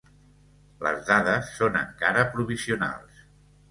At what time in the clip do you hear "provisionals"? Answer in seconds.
2.35-3.27